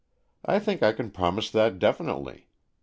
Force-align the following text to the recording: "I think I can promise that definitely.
"I 0.45 0.57
think 0.57 0.81
I 0.81 0.93
can 0.93 1.11
promise 1.11 1.51
that 1.51 1.77
definitely. 1.77 2.47